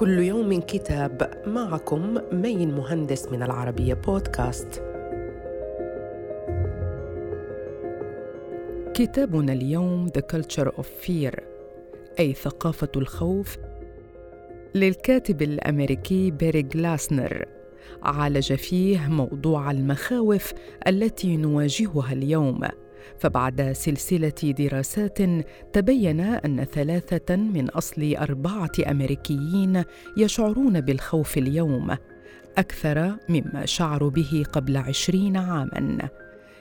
[0.00, 4.82] كل يوم كتاب معكم مين مهندس من العربية بودكاست.
[8.94, 11.40] كتابنا اليوم The Culture of Fear
[12.18, 13.56] أي ثقافة الخوف
[14.74, 17.44] للكاتب الأمريكي بيري جلاسنر
[18.02, 20.52] عالج فيه موضوع المخاوف
[20.86, 22.60] التي نواجهها اليوم
[23.18, 25.18] فبعد سلسلة دراسات
[25.72, 29.82] تبين أن ثلاثة من أصل أربعة أمريكيين
[30.16, 31.96] يشعرون بالخوف اليوم
[32.58, 36.08] أكثر مما شعروا به قبل عشرين عاما.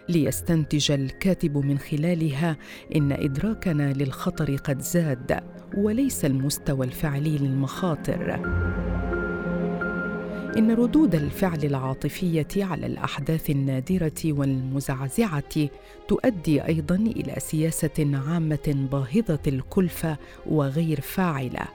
[0.10, 2.58] ليستنتج الكاتب من خلالها
[2.96, 5.40] إن إدراكنا للخطر قد زاد
[5.78, 8.40] وليس المستوى الفعلي للمخاطر.
[10.58, 15.70] إن ردود الفعل العاطفية على الأحداث النادرة والمزعزعة
[16.08, 21.68] تؤدي أيضا إلى سياسة عامة باهظة الكلفة وغير فاعلة.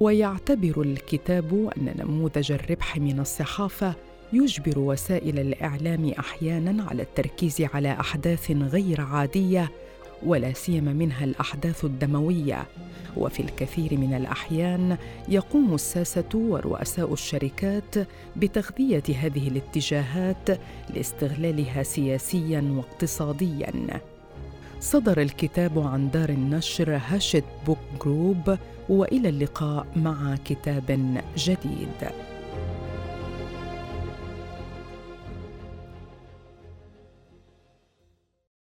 [0.00, 3.94] ويعتبر الكتاب أن نموذج الربح من الصحافة
[4.32, 9.70] يجبر وسائل الإعلام أحيانا على التركيز على أحداث غير عادية
[10.26, 12.66] ولا سيما منها الأحداث الدموية.
[13.16, 14.96] وفي الكثير من الأحيان
[15.28, 17.94] يقوم الساسة ورؤساء الشركات
[18.36, 20.48] بتغذية هذه الاتجاهات
[20.94, 24.00] لاستغلالها سياسيا واقتصاديا.
[24.80, 32.31] صدر الكتاب عن دار النشر Hachette Book Group وإلى اللقاء مع كتاب جديد.